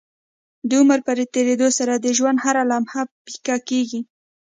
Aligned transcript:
د 0.69 0.71
عمر 0.79 0.99
په 1.07 1.11
تيريدو 1.35 1.67
سره 1.77 1.93
د 1.97 2.07
ژوند 2.17 2.37
هره 2.45 2.63
لمحه 2.71 3.01
پيکه 3.25 3.55
کيږي 3.69 3.99